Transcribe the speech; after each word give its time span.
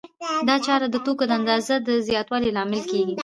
دا 0.47 0.55
چاره 0.65 0.87
د 0.91 0.95
توکو 1.05 1.23
د 1.27 1.31
اندازې 1.39 1.75
د 1.87 1.89
زیاتوالي 2.07 2.49
لامل 2.55 2.81
کېږي 2.91 3.15